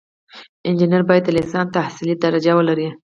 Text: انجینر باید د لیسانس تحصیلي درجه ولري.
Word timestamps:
انجینر 0.67 1.01
باید 1.09 1.23
د 1.25 1.29
لیسانس 1.37 1.69
تحصیلي 1.77 2.15
درجه 2.23 2.53
ولري. 2.55 2.89